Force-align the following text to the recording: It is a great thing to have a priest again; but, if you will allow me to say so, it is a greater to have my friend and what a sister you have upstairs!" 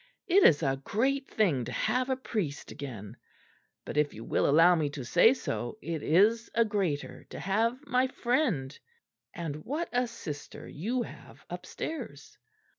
It 0.25 0.41
is 0.43 0.63
a 0.63 0.81
great 0.83 1.29
thing 1.29 1.63
to 1.65 1.71
have 1.71 2.09
a 2.09 2.15
priest 2.15 2.71
again; 2.71 3.17
but, 3.85 3.97
if 3.97 4.15
you 4.15 4.23
will 4.23 4.49
allow 4.49 4.73
me 4.73 4.89
to 4.89 5.05
say 5.05 5.31
so, 5.35 5.77
it 5.79 6.01
is 6.01 6.49
a 6.55 6.65
greater 6.65 7.25
to 7.25 7.39
have 7.39 7.77
my 7.85 8.07
friend 8.07 8.79
and 9.31 9.57
what 9.63 9.89
a 9.91 10.07
sister 10.07 10.67
you 10.67 11.03
have 11.03 11.45
upstairs!" 11.51 12.39